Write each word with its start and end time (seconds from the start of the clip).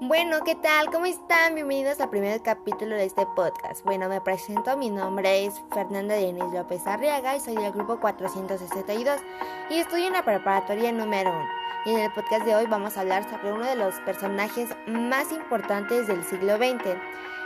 Bueno, 0.00 0.44
¿qué 0.44 0.54
tal? 0.54 0.90
¿Cómo 0.90 1.06
están? 1.06 1.54
Bienvenidos 1.54 1.98
al 2.00 2.10
primer 2.10 2.42
capítulo 2.42 2.94
de 2.96 3.06
este 3.06 3.24
podcast. 3.34 3.82
Bueno, 3.82 4.10
me 4.10 4.20
presento, 4.20 4.76
mi 4.76 4.90
nombre 4.90 5.46
es 5.46 5.54
Fernanda 5.72 6.14
Denis 6.14 6.52
López 6.52 6.86
Arriaga 6.86 7.34
y 7.34 7.40
soy 7.40 7.56
del 7.56 7.72
grupo 7.72 7.98
462 7.98 9.18
y 9.70 9.78
estoy 9.78 10.02
en 10.02 10.12
la 10.12 10.22
preparatoria 10.22 10.92
número 10.92 11.30
1. 11.30 11.48
Y 11.86 11.90
en 11.94 12.00
el 12.00 12.12
podcast 12.12 12.44
de 12.44 12.54
hoy 12.54 12.66
vamos 12.66 12.98
a 12.98 13.00
hablar 13.00 13.24
sobre 13.30 13.54
uno 13.54 13.64
de 13.64 13.76
los 13.76 13.94
personajes 14.00 14.68
más 14.86 15.32
importantes 15.32 16.06
del 16.06 16.22
siglo 16.24 16.58
XX. 16.58 16.94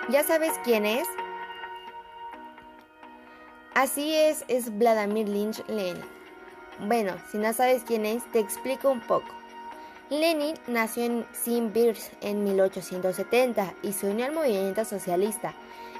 ¿Ya 0.08 0.24
sabes 0.24 0.52
quién 0.64 0.86
es? 0.86 1.06
Así 3.74 4.12
es, 4.12 4.44
es 4.48 4.76
Vladimir 4.76 5.28
Lynch 5.28 5.64
Lenin. 5.68 6.02
Bueno, 6.80 7.14
si 7.30 7.38
no 7.38 7.52
sabes 7.52 7.84
quién 7.84 8.04
es, 8.04 8.24
te 8.32 8.40
explico 8.40 8.90
un 8.90 9.00
poco. 9.02 9.39
Lenin 10.10 10.56
nació 10.66 11.04
en 11.04 11.26
Simbirsk 11.32 12.12
en 12.20 12.42
1870 12.42 13.74
y 13.82 13.92
se 13.92 14.08
unió 14.08 14.26
al 14.26 14.32
movimiento 14.32 14.84
socialista, 14.84 15.54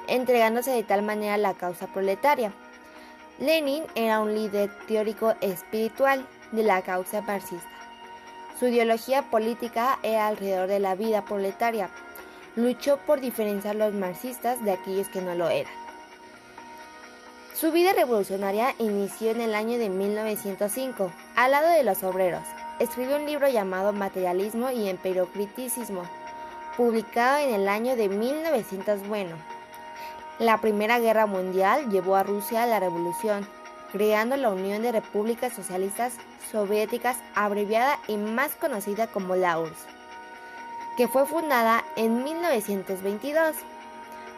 entregándose 0.09 0.71
de 0.71 0.83
tal 0.83 1.01
manera 1.01 1.35
a 1.35 1.37
la 1.37 1.53
causa 1.53 1.87
proletaria. 1.87 2.51
Lenin 3.39 3.85
era 3.95 4.19
un 4.19 4.35
líder 4.35 4.69
teórico 4.85 5.33
espiritual 5.39 6.27
de 6.51 6.63
la 6.63 6.81
causa 6.81 7.21
marxista. 7.21 7.69
Su 8.59 8.67
ideología 8.67 9.23
política 9.31 9.97
era 10.03 10.27
alrededor 10.27 10.67
de 10.67 10.79
la 10.81 10.95
vida 10.95 11.23
proletaria. 11.23 11.89
Luchó 12.57 12.97
por 13.07 13.21
diferenciar 13.21 13.77
los 13.77 13.93
marxistas 13.93 14.61
de 14.65 14.71
aquellos 14.71 15.07
que 15.07 15.21
no 15.21 15.35
lo 15.35 15.47
eran. 15.47 15.71
Su 17.55 17.71
vida 17.71 17.93
revolucionaria 17.93 18.75
inició 18.77 19.31
en 19.31 19.39
el 19.39 19.55
año 19.55 19.77
de 19.77 19.89
1905, 19.89 21.13
al 21.37 21.51
lado 21.51 21.69
de 21.69 21.83
los 21.83 22.03
obreros. 22.03 22.43
Escribió 22.81 23.17
un 23.17 23.27
libro 23.27 23.47
llamado 23.47 23.93
Materialismo 23.93 24.71
y 24.71 24.89
Empiriocriticismo, 24.89 26.01
publicado 26.75 27.37
en 27.37 27.53
el 27.53 27.69
año 27.69 27.95
de 27.95 28.09
1900. 28.09 29.07
Bueno, 29.07 29.35
la 30.39 30.57
Primera 30.57 30.97
Guerra 30.97 31.27
Mundial 31.27 31.91
llevó 31.91 32.15
a 32.15 32.23
Rusia 32.23 32.63
a 32.63 32.65
la 32.65 32.79
revolución, 32.79 33.47
creando 33.91 34.35
la 34.35 34.49
Unión 34.49 34.81
de 34.81 34.93
Repúblicas 34.93 35.53
Socialistas 35.53 36.13
Soviéticas, 36.51 37.17
abreviada 37.35 37.99
y 38.07 38.17
más 38.17 38.55
conocida 38.55 39.05
como 39.05 39.35
la 39.35 39.59
URSS, 39.59 39.85
que 40.97 41.07
fue 41.07 41.27
fundada 41.27 41.83
en 41.95 42.23
1922. 42.23 43.57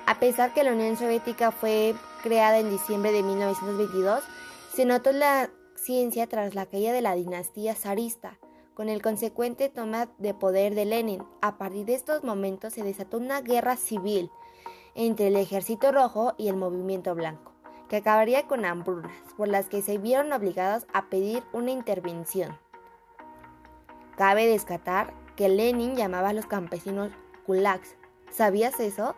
A 0.06 0.16
pesar 0.16 0.54
que 0.54 0.66
la 0.66 0.74
Unión 0.74 0.98
Soviética 0.98 1.52
fue 1.52 1.96
creada 2.22 2.58
en 2.58 2.70
diciembre 2.70 3.14
de 3.14 3.24
1922, 3.24 4.22
se 4.76 4.84
notó 4.84 5.14
la 5.14 5.50
ciencia 5.84 6.28
tras 6.28 6.56
la 6.56 6.66
caída 6.66 6.94
de 6.94 7.02
la 7.02 7.14
dinastía 7.14 7.76
zarista, 7.76 8.40
con 8.74 8.88
el 8.88 9.02
consecuente 9.02 9.70
toma 9.70 10.08
de 10.18 10.34
poder 10.34 10.76
de 10.76 10.86
Lenin. 10.86 11.24
A 11.42 11.58
partir 11.58 11.86
de 11.86 11.96
estos 11.96 12.24
momentos 12.24 12.74
se 12.74 12.84
desató 12.84 13.18
una 13.18 13.42
guerra 13.42 13.76
civil 13.76 14.32
entre 14.96 15.28
el 15.28 15.36
ejército 15.36 15.92
rojo 15.92 16.36
y 16.38 16.48
el 16.48 16.56
movimiento 16.56 17.14
blanco, 17.16 17.52
que 17.90 17.98
acabaría 17.98 18.48
con 18.48 18.64
hambrunas, 18.64 19.12
por 19.38 19.50
las 19.50 19.68
que 19.68 19.82
se 19.82 19.98
vieron 19.98 20.32
obligados 20.32 20.86
a 20.94 21.10
pedir 21.10 21.44
una 21.52 21.72
intervención. 21.72 22.58
Cabe 24.16 24.48
descatar 24.48 25.14
que 25.36 25.50
Lenin 25.50 25.96
llamaba 25.96 26.30
a 26.30 26.34
los 26.34 26.46
campesinos 26.46 27.12
kulaks. 27.46 27.96
¿Sabías 28.30 28.80
eso? 28.80 29.16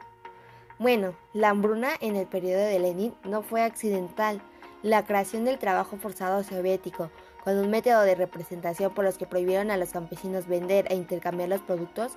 Bueno, 0.79 1.13
la 1.33 1.49
hambruna 1.49 1.91
en 2.01 2.15
el 2.15 2.27
periodo 2.27 2.63
de 2.63 2.79
Lenin 2.79 3.13
no 3.23 3.43
fue 3.43 3.61
accidental. 3.61 4.41
La 4.85 5.03
creación 5.03 5.45
del 5.45 5.57
trabajo 5.57 5.97
forzado 5.97 6.43
soviético, 6.43 7.09
con 7.43 7.57
un 7.57 7.71
método 7.71 8.01
de 8.01 8.13
representación 8.13 8.93
por 8.93 9.03
los 9.03 9.17
que 9.17 9.25
prohibieron 9.25 9.71
a 9.71 9.77
los 9.77 9.89
campesinos 9.89 10.45
vender 10.45 10.85
e 10.91 10.95
intercambiar 10.95 11.49
los 11.49 11.61
productos, 11.61 12.11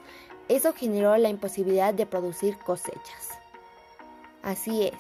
eso 0.49 0.75
generó 0.75 1.17
la 1.17 1.31
imposibilidad 1.31 1.95
de 1.95 2.05
producir 2.05 2.59
cosechas. 2.59 3.31
Así 4.43 4.83
es. 4.83 4.99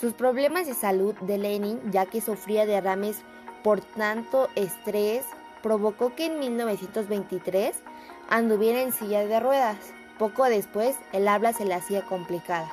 Sus 0.00 0.12
problemas 0.12 0.68
de 0.68 0.74
salud 0.74 1.16
de 1.22 1.36
Lenin, 1.36 1.80
ya 1.90 2.06
que 2.06 2.20
sufría 2.20 2.64
derrames 2.64 3.16
por 3.64 3.80
tanto 3.80 4.48
estrés, 4.54 5.24
provocó 5.64 6.14
que 6.14 6.26
en 6.26 6.38
1923 6.38 7.74
anduviera 8.30 8.82
en 8.82 8.92
silla 8.92 9.26
de 9.26 9.40
ruedas. 9.40 9.78
Poco 10.16 10.44
después, 10.44 10.94
el 11.12 11.26
habla 11.26 11.52
se 11.54 11.64
le 11.64 11.74
hacía 11.74 12.02
complicada. 12.02 12.72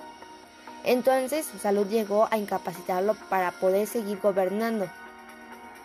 Entonces 0.84 1.45
su 1.45 1.57
salud 1.57 1.88
llegó 1.88 2.28
a 2.31 2.38
incapacitarlo 2.38 3.16
para 3.29 3.51
poder 3.51 3.88
seguir 3.88 4.19
gobernando, 4.19 4.88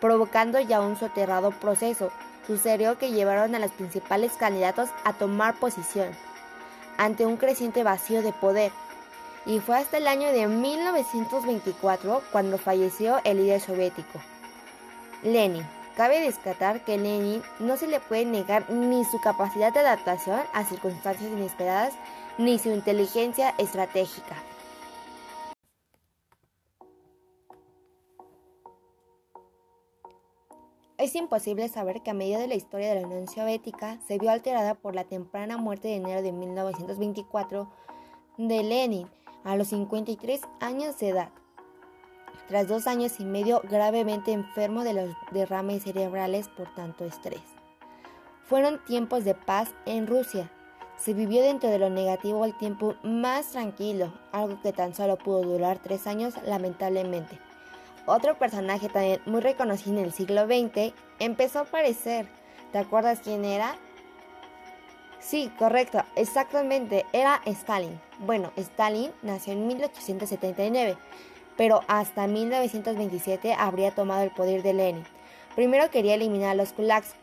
provocando 0.00 0.60
ya 0.60 0.80
un 0.80 0.96
soterrado 0.96 1.50
proceso. 1.50 2.10
Sucedió 2.46 2.98
que 2.98 3.10
llevaron 3.10 3.54
a 3.54 3.58
los 3.58 3.70
principales 3.70 4.32
candidatos 4.32 4.90
a 5.04 5.14
tomar 5.14 5.54
posición 5.54 6.08
ante 6.98 7.26
un 7.26 7.36
creciente 7.36 7.82
vacío 7.82 8.22
de 8.22 8.32
poder. 8.32 8.70
Y 9.46 9.60
fue 9.60 9.76
hasta 9.76 9.98
el 9.98 10.06
año 10.06 10.30
de 10.32 10.46
1924 10.46 12.22
cuando 12.32 12.58
falleció 12.58 13.20
el 13.24 13.38
líder 13.38 13.60
soviético, 13.60 14.20
Lenin. 15.22 15.66
Cabe 15.96 16.20
destacar 16.20 16.80
que 16.80 16.98
Lenin 16.98 17.40
no 17.60 17.76
se 17.76 17.86
le 17.86 18.00
puede 18.00 18.24
negar 18.24 18.68
ni 18.68 19.04
su 19.04 19.20
capacidad 19.20 19.72
de 19.72 19.78
adaptación 19.78 20.40
a 20.52 20.64
circunstancias 20.64 21.30
inesperadas 21.30 21.94
ni 22.36 22.58
su 22.58 22.70
inteligencia 22.70 23.54
estratégica. 23.58 24.34
Imposible 31.14 31.68
saber 31.68 32.02
que 32.02 32.10
a 32.10 32.14
medida 32.14 32.38
de 32.38 32.48
la 32.48 32.54
historia 32.54 32.88
de 32.88 33.00
la 33.00 33.06
Unión 33.06 33.28
Soviética 33.28 33.98
se 34.06 34.18
vio 34.18 34.30
alterada 34.30 34.74
por 34.74 34.94
la 34.94 35.04
temprana 35.04 35.56
muerte 35.56 35.88
de 35.88 35.96
enero 35.96 36.22
de 36.22 36.32
1924 36.32 37.68
de 38.38 38.62
Lenin 38.62 39.08
a 39.44 39.56
los 39.56 39.68
53 39.68 40.40
años 40.60 40.98
de 40.98 41.10
edad 41.10 41.30
tras 42.48 42.68
dos 42.68 42.86
años 42.86 43.20
y 43.20 43.24
medio 43.24 43.62
gravemente 43.64 44.32
enfermo 44.32 44.84
de 44.84 44.92
los 44.92 45.10
derrames 45.32 45.84
cerebrales 45.84 46.48
por 46.48 46.72
tanto 46.74 47.04
estrés. 47.04 47.42
Fueron 48.44 48.84
tiempos 48.84 49.24
de 49.24 49.34
paz 49.34 49.74
en 49.86 50.06
Rusia. 50.06 50.50
Se 50.96 51.14
vivió 51.14 51.42
dentro 51.42 51.70
de 51.70 51.78
lo 51.78 51.90
negativo 51.90 52.44
el 52.44 52.56
tiempo 52.56 52.94
más 53.02 53.52
tranquilo, 53.52 54.12
algo 54.32 54.60
que 54.60 54.72
tan 54.72 54.94
solo 54.94 55.16
pudo 55.16 55.42
durar 55.42 55.78
tres 55.82 56.06
años 56.06 56.34
lamentablemente. 56.44 57.38
Otro 58.06 58.38
personaje 58.38 58.88
también 58.88 59.20
muy 59.26 59.40
reconocido 59.40 59.98
en 59.98 60.04
el 60.04 60.12
siglo 60.12 60.46
XX 60.46 60.92
empezó 61.18 61.60
a 61.60 61.62
aparecer. 61.62 62.26
¿Te 62.72 62.78
acuerdas 62.78 63.20
quién 63.22 63.44
era? 63.44 63.76
Sí, 65.20 65.50
correcto, 65.58 66.02
exactamente, 66.16 67.06
era 67.12 67.40
Stalin. 67.46 67.98
Bueno, 68.18 68.52
Stalin 68.56 69.10
nació 69.22 69.54
en 69.54 69.66
1879 69.66 70.98
pero 71.56 71.82
hasta 71.86 72.26
1927 72.26 73.54
habría 73.54 73.92
tomado 73.92 74.22
el 74.22 74.30
poder 74.30 74.62
de 74.62 74.74
Lenin. 74.74 75.04
Primero 75.54 75.90
quería 75.90 76.14
eliminar 76.14 76.50
a 76.50 76.54
los 76.54 76.72
kulaks. 76.72 77.14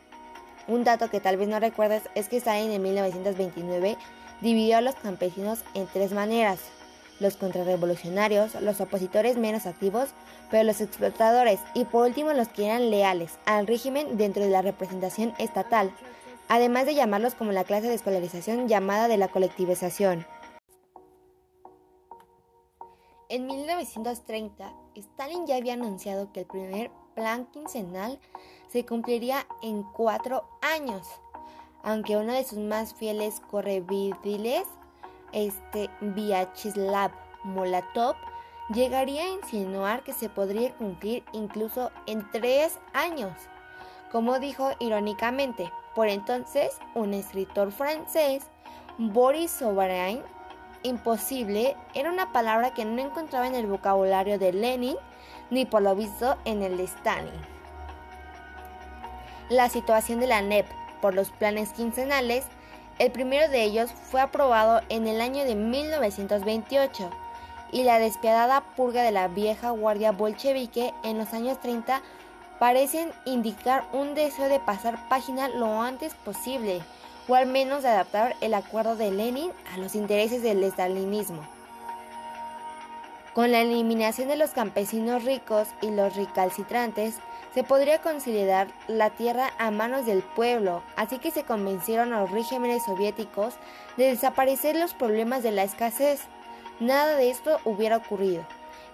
Un 0.67 0.83
dato 0.83 1.09
que 1.09 1.19
tal 1.19 1.37
vez 1.37 1.47
no 1.47 1.59
recuerdes 1.59 2.03
es 2.15 2.29
que 2.29 2.37
Stalin 2.37 2.71
en 2.71 2.81
1929 2.81 3.97
dividió 4.41 4.77
a 4.77 4.81
los 4.81 4.95
campesinos 4.95 5.63
en 5.73 5.87
tres 5.87 6.13
maneras. 6.13 6.59
Los 7.21 7.37
contrarrevolucionarios, 7.37 8.59
los 8.61 8.81
opositores 8.81 9.37
menos 9.37 9.67
activos, 9.67 10.09
pero 10.49 10.63
los 10.63 10.81
explotadores 10.81 11.59
y 11.75 11.85
por 11.85 12.07
último 12.07 12.33
los 12.33 12.47
que 12.47 12.65
eran 12.65 12.89
leales 12.89 13.37
al 13.45 13.67
régimen 13.67 14.17
dentro 14.17 14.43
de 14.43 14.49
la 14.49 14.63
representación 14.63 15.35
estatal, 15.37 15.93
además 16.47 16.87
de 16.87 16.95
llamarlos 16.95 17.35
como 17.35 17.51
la 17.51 17.63
clase 17.63 17.89
de 17.89 17.93
escolarización 17.93 18.67
llamada 18.67 19.07
de 19.07 19.17
la 19.17 19.27
colectivización. 19.27 20.25
En 23.29 23.45
1930, 23.45 24.73
Stalin 24.95 25.45
ya 25.45 25.57
había 25.57 25.75
anunciado 25.75 26.33
que 26.33 26.39
el 26.39 26.47
primer 26.47 26.89
plan 27.13 27.45
quincenal 27.51 28.19
se 28.67 28.83
cumpliría 28.83 29.45
en 29.61 29.83
cuatro 29.83 30.49
años, 30.63 31.07
aunque 31.83 32.17
uno 32.17 32.33
de 32.33 32.43
sus 32.43 32.57
más 32.57 32.95
fieles 32.95 33.41
correvidiles, 33.41 34.63
este 35.33 35.89
Vyacheslav 36.01 37.11
Molatov, 37.43 38.15
llegaría 38.73 39.23
a 39.23 39.29
insinuar 39.29 40.03
que 40.03 40.13
se 40.13 40.29
podría 40.29 40.73
cumplir 40.73 41.23
incluso 41.33 41.91
en 42.05 42.29
tres 42.31 42.79
años. 42.93 43.33
Como 44.11 44.39
dijo 44.39 44.71
irónicamente, 44.79 45.71
por 45.95 46.07
entonces 46.07 46.77
un 46.95 47.13
escritor 47.13 47.71
francés, 47.71 48.43
Boris 48.97 49.51
Sobrain, 49.51 50.21
imposible 50.83 51.75
era 51.93 52.11
una 52.11 52.31
palabra 52.33 52.73
que 52.73 52.85
no 52.85 53.01
encontraba 53.01 53.47
en 53.47 53.55
el 53.55 53.67
vocabulario 53.67 54.39
de 54.39 54.53
Lenin 54.53 54.97
ni 55.49 55.65
por 55.65 55.81
lo 55.81 55.95
visto 55.95 56.37
en 56.45 56.63
el 56.63 56.77
de 56.77 56.85
Stalin. 56.85 57.31
La 59.49 59.69
situación 59.69 60.19
de 60.19 60.27
la 60.27 60.41
NEP 60.41 60.65
por 61.01 61.13
los 61.13 61.29
planes 61.29 61.73
quincenales, 61.73 62.45
el 63.01 63.11
primero 63.11 63.49
de 63.49 63.63
ellos 63.63 63.89
fue 64.11 64.21
aprobado 64.21 64.79
en 64.89 65.07
el 65.07 65.21
año 65.21 65.43
de 65.43 65.55
1928 65.55 67.09
y 67.71 67.81
la 67.81 67.97
despiadada 67.97 68.61
purga 68.75 69.01
de 69.01 69.11
la 69.11 69.27
vieja 69.27 69.71
guardia 69.71 70.11
bolchevique 70.11 70.93
en 71.03 71.17
los 71.17 71.33
años 71.33 71.59
30 71.61 71.99
parecen 72.59 73.11
indicar 73.25 73.85
un 73.91 74.13
deseo 74.13 74.49
de 74.49 74.59
pasar 74.59 75.09
página 75.09 75.47
lo 75.47 75.81
antes 75.81 76.13
posible 76.13 76.83
o 77.27 77.33
al 77.33 77.47
menos 77.47 77.81
de 77.81 77.89
adaptar 77.89 78.35
el 78.39 78.53
acuerdo 78.53 78.95
de 78.95 79.09
Lenin 79.09 79.51
a 79.73 79.79
los 79.79 79.95
intereses 79.95 80.43
del 80.43 80.63
estalinismo. 80.63 81.41
Con 83.33 83.49
la 83.53 83.61
eliminación 83.61 84.27
de 84.27 84.35
los 84.35 84.51
campesinos 84.51 85.23
ricos 85.23 85.69
y 85.81 85.89
los 85.89 86.17
recalcitrantes, 86.17 87.15
se 87.53 87.63
podría 87.63 88.01
considerar 88.01 88.67
la 88.89 89.09
tierra 89.09 89.53
a 89.57 89.71
manos 89.71 90.05
del 90.05 90.21
pueblo, 90.21 90.83
así 90.97 91.17
que 91.17 91.31
se 91.31 91.43
convencieron 91.43 92.11
a 92.11 92.21
los 92.21 92.31
regímenes 92.31 92.83
soviéticos 92.83 93.53
de 93.95 94.07
desaparecer 94.07 94.75
los 94.75 94.93
problemas 94.93 95.43
de 95.43 95.51
la 95.51 95.63
escasez. 95.63 96.19
Nada 96.81 97.15
de 97.15 97.29
esto 97.29 97.59
hubiera 97.63 97.97
ocurrido. 97.97 98.45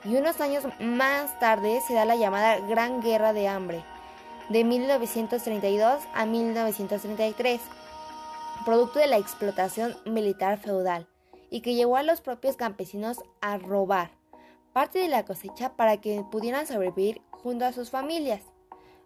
Y 0.04 0.16
unos 0.16 0.39
años 0.39 0.66
más 0.80 1.39
tarde 1.39 1.81
se 1.88 1.95
da 1.95 2.06
la 2.06 2.16
llamada 2.16 2.60
Gran 2.60 3.01
Guerra 3.01 3.34
de 3.34 3.48
Hambre, 3.48 3.84
de 4.50 4.63
1932 4.63 6.04
a 6.13 6.25
1933, 6.28 7.60
producto 8.66 9.00
de 9.00 9.07
la 9.07 9.18
explotación 9.18 9.98
militar 10.06 10.60
feudal, 10.60 11.07
y 11.50 11.62
que 11.62 11.74
llevó 11.74 11.98
a 11.98 12.04
los 12.04 12.22
propios 12.22 12.56
campesinos 12.56 13.18
a 13.42 13.57
robar 13.57 14.16
parte 14.73 14.99
de 14.99 15.07
la 15.07 15.25
cosecha 15.25 15.75
para 15.75 15.97
que 15.97 16.23
pudieran 16.29 16.67
sobrevivir 16.67 17.21
junto 17.31 17.65
a 17.65 17.73
sus 17.73 17.89
familias. 17.89 18.41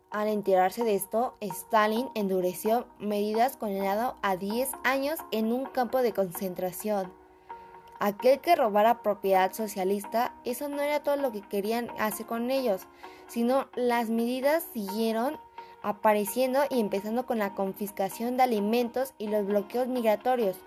Al 0.10 0.28
enterarse 0.28 0.84
de 0.84 0.96
esto, 0.96 1.36
Stalin 1.40 2.10
endureció 2.16 2.86
medidas 3.00 3.56
condenado 3.56 4.18
a 4.22 4.36
10 4.36 4.70
años 4.84 5.20
en 5.32 5.54
un 5.54 5.66
campo 5.66 6.02
de 6.02 6.12
concentración. 6.12 7.14
Aquel 8.00 8.42
que 8.42 8.56
robara 8.56 9.04
propiedad 9.04 9.54
socialista, 9.54 10.34
eso 10.44 10.68
no 10.68 10.82
era 10.82 11.04
todo 11.04 11.16
lo 11.16 11.32
que 11.32 11.42
querían 11.42 11.90
hacer 11.98 12.26
con 12.26 12.52
ellos, 12.52 12.88
sino 13.28 13.70
las 13.76 14.10
medidas 14.10 14.66
siguieron 14.74 15.40
apareciendo 15.82 16.60
y 16.70 16.80
empezando 16.80 17.26
con 17.26 17.40
la 17.40 17.54
confiscación 17.54 18.36
de 18.36 18.44
alimentos 18.44 19.14
y 19.18 19.28
los 19.28 19.46
bloqueos 19.46 19.88
migratorios, 19.88 20.58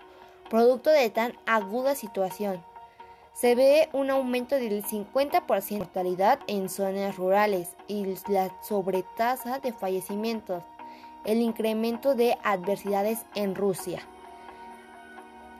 producto 0.49 0.89
de 0.89 1.09
tan 1.09 1.33
aguda 1.45 1.93
situación 1.93 2.63
se 3.35 3.53
ve 3.53 3.89
un 3.91 4.09
aumento 4.09 4.55
del 4.55 4.81
50% 4.81 5.69
de 5.69 5.77
mortalidad 5.77 6.39
en 6.47 6.69
zonas 6.69 7.17
rurales 7.17 7.75
y 7.85 8.15
la 8.29 8.49
sobretasa 8.61 9.59
de 9.59 9.73
fallecimientos, 9.73 10.63
el 11.25 11.41
incremento 11.41 12.15
de 12.15 12.37
adversidades 12.43 13.25
en 13.35 13.53
Rusia. 13.53 14.01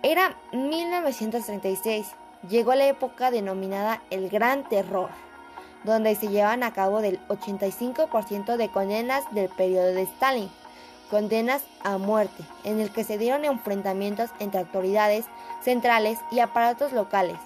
Era 0.03 0.37
1936, 0.53 2.07
llegó 2.47 2.73
la 2.75 2.87
época 2.87 3.29
denominada 3.29 4.01
el 4.09 4.29
Gran 4.29 4.69
Terror, 4.69 5.09
donde 5.83 6.15
se 6.15 6.29
llevan 6.29 6.63
a 6.63 6.71
cabo 6.71 7.01
del 7.01 7.19
85% 7.27 8.55
de 8.55 8.69
condenas 8.69 9.25
del 9.33 9.49
periodo 9.49 9.87
de 9.87 10.03
Stalin, 10.03 10.49
condenas 11.09 11.65
a 11.83 11.97
muerte, 11.97 12.43
en 12.63 12.79
el 12.79 12.89
que 12.91 13.03
se 13.03 13.17
dieron 13.17 13.43
enfrentamientos 13.43 14.29
entre 14.39 14.61
autoridades 14.61 15.25
centrales 15.61 16.19
y 16.31 16.39
aparatos 16.39 16.93
locales 16.93 17.37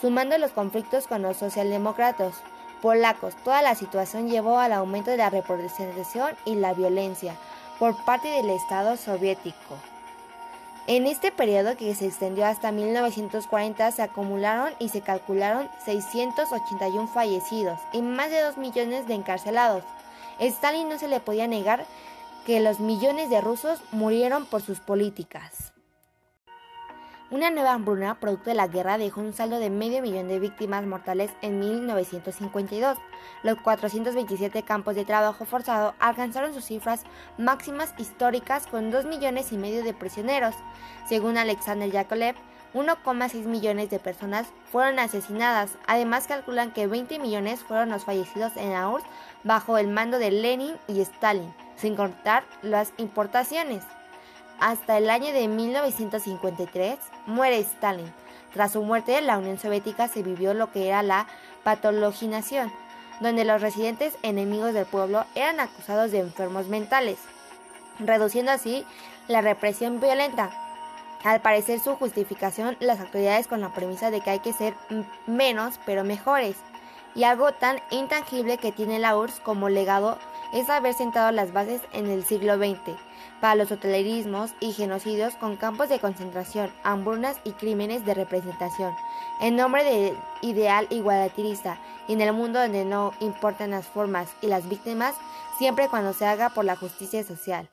sumando 0.00 0.38
los 0.38 0.52
conflictos 0.52 1.06
con 1.06 1.22
los 1.22 1.36
socialdemócratas 1.36 2.34
polacos. 2.82 3.34
Toda 3.44 3.62
la 3.62 3.74
situación 3.74 4.28
llevó 4.28 4.58
al 4.58 4.72
aumento 4.72 5.10
de 5.10 5.16
la 5.16 5.30
representación 5.30 6.36
y 6.44 6.54
la 6.54 6.74
violencia 6.74 7.34
por 7.78 7.96
parte 8.04 8.28
del 8.28 8.50
Estado 8.50 8.96
soviético. 8.96 9.76
En 10.88 11.06
este 11.06 11.32
periodo 11.32 11.76
que 11.76 11.92
se 11.96 12.06
extendió 12.06 12.46
hasta 12.46 12.70
1940 12.70 13.90
se 13.90 14.02
acumularon 14.02 14.72
y 14.78 14.88
se 14.88 15.00
calcularon 15.00 15.68
681 15.84 17.08
fallecidos 17.08 17.80
y 17.92 18.02
más 18.02 18.30
de 18.30 18.40
2 18.40 18.56
millones 18.56 19.08
de 19.08 19.14
encarcelados. 19.14 19.82
Stalin 20.38 20.88
no 20.88 20.98
se 20.98 21.08
le 21.08 21.18
podía 21.18 21.48
negar 21.48 21.86
que 22.44 22.60
los 22.60 22.78
millones 22.78 23.30
de 23.30 23.40
rusos 23.40 23.80
murieron 23.90 24.46
por 24.46 24.62
sus 24.62 24.78
políticas. 24.78 25.72
Una 27.28 27.50
nueva 27.50 27.72
hambruna, 27.72 28.20
producto 28.20 28.50
de 28.50 28.54
la 28.54 28.68
guerra, 28.68 28.98
dejó 28.98 29.20
un 29.20 29.32
saldo 29.32 29.58
de 29.58 29.68
medio 29.68 30.00
millón 30.00 30.28
de 30.28 30.38
víctimas 30.38 30.86
mortales 30.86 31.32
en 31.42 31.58
1952. 31.58 32.96
Los 33.42 33.60
427 33.62 34.62
campos 34.62 34.94
de 34.94 35.04
trabajo 35.04 35.44
forzado 35.44 35.96
alcanzaron 35.98 36.54
sus 36.54 36.66
cifras 36.66 37.02
máximas 37.36 37.92
históricas 37.98 38.68
con 38.68 38.92
2 38.92 39.06
millones 39.06 39.50
y 39.50 39.58
medio 39.58 39.82
de 39.82 39.92
prisioneros. 39.92 40.54
Según 41.08 41.36
Alexander 41.36 41.90
Yakolev, 41.90 42.36
1,6 42.74 43.44
millones 43.46 43.90
de 43.90 43.98
personas 43.98 44.46
fueron 44.70 45.00
asesinadas. 45.00 45.72
Además, 45.88 46.28
calculan 46.28 46.72
que 46.72 46.86
20 46.86 47.18
millones 47.18 47.64
fueron 47.64 47.88
los 47.88 48.04
fallecidos 48.04 48.56
en 48.56 48.70
la 48.70 49.00
bajo 49.42 49.78
el 49.78 49.88
mando 49.88 50.20
de 50.20 50.30
Lenin 50.30 50.76
y 50.86 51.00
Stalin, 51.00 51.52
sin 51.74 51.96
contar 51.96 52.44
las 52.62 52.92
importaciones. 52.98 53.82
Hasta 54.60 54.96
el 54.96 55.10
año 55.10 55.32
de 55.32 55.48
1953 55.48 56.98
muere 57.26 57.58
Stalin. 57.58 58.12
Tras 58.52 58.72
su 58.72 58.82
muerte, 58.82 59.20
la 59.20 59.38
Unión 59.38 59.58
Soviética 59.58 60.08
se 60.08 60.22
vivió 60.22 60.54
lo 60.54 60.72
que 60.72 60.88
era 60.88 61.02
la 61.02 61.26
patologinación, 61.62 62.72
donde 63.20 63.44
los 63.44 63.60
residentes 63.60 64.16
enemigos 64.22 64.72
del 64.72 64.86
pueblo 64.86 65.24
eran 65.34 65.60
acusados 65.60 66.10
de 66.10 66.20
enfermos 66.20 66.68
mentales, 66.68 67.18
reduciendo 67.98 68.52
así 68.52 68.86
la 69.28 69.40
represión 69.40 70.00
violenta. 70.00 70.50
Al 71.24 71.40
parecer 71.40 71.80
su 71.80 71.96
justificación, 71.96 72.76
las 72.80 73.00
autoridades 73.00 73.46
con 73.46 73.60
la 73.60 73.74
premisa 73.74 74.10
de 74.10 74.20
que 74.20 74.30
hay 74.30 74.38
que 74.38 74.52
ser 74.52 74.74
menos 75.26 75.80
pero 75.84 76.04
mejores, 76.04 76.56
y 77.14 77.24
algo 77.24 77.52
tan 77.52 77.80
intangible 77.90 78.58
que 78.58 78.72
tiene 78.72 78.98
la 78.98 79.16
URSS 79.16 79.40
como 79.40 79.68
legado 79.68 80.18
es 80.52 80.68
haber 80.70 80.94
sentado 80.94 81.30
las 81.32 81.52
bases 81.52 81.80
en 81.92 82.06
el 82.06 82.24
siglo 82.24 82.56
XX 82.56 82.96
para 83.40 83.54
los 83.54 83.70
hotelerismos 83.70 84.52
y 84.60 84.72
genocidios 84.72 85.34
con 85.36 85.56
campos 85.56 85.88
de 85.88 85.98
concentración, 85.98 86.72
hambrunas 86.82 87.36
y 87.44 87.52
crímenes 87.52 88.04
de 88.04 88.14
representación, 88.14 88.94
en 89.40 89.56
nombre 89.56 89.84
del 89.84 90.16
ideal 90.42 90.86
igualitarista 90.90 91.78
y 92.08 92.14
en 92.14 92.20
el 92.20 92.32
mundo 92.32 92.60
donde 92.60 92.84
no 92.84 93.12
importan 93.20 93.70
las 93.70 93.86
formas 93.86 94.28
y 94.40 94.46
las 94.46 94.68
víctimas, 94.68 95.14
siempre 95.58 95.88
cuando 95.88 96.12
se 96.12 96.26
haga 96.26 96.50
por 96.50 96.64
la 96.64 96.76
justicia 96.76 97.22
social. 97.24 97.70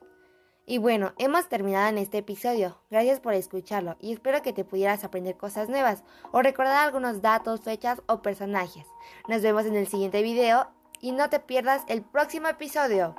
Y 0.66 0.78
bueno, 0.78 1.12
hemos 1.18 1.50
terminado 1.50 1.90
en 1.90 1.98
este 1.98 2.20
episodio. 2.20 2.78
Gracias 2.90 3.20
por 3.20 3.34
escucharlo 3.34 3.98
y 4.00 4.14
espero 4.14 4.42
que 4.42 4.54
te 4.54 4.64
pudieras 4.64 5.04
aprender 5.04 5.36
cosas 5.36 5.68
nuevas 5.68 6.04
o 6.32 6.42
recordar 6.42 6.86
algunos 6.86 7.22
datos, 7.22 7.62
fechas 7.62 8.02
o 8.08 8.22
personajes. 8.22 8.86
Nos 9.28 9.42
vemos 9.42 9.66
en 9.66 9.76
el 9.76 9.88
siguiente 9.88 10.22
video 10.22 10.68
y 11.04 11.12
no 11.12 11.30
te 11.30 11.42
pierdas 11.42 11.84
el 11.90 12.02
próximo 12.02 12.48
episodio. 12.48 13.14